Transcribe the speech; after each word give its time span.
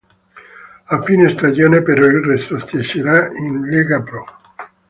A 0.87 0.99
fine 1.03 1.29
stagione 1.29 1.83
però 1.83 2.03
il 2.07 2.23
retrocederà 2.23 3.27
in 3.37 3.61
Lega 3.65 4.01
Pro. 4.01 4.25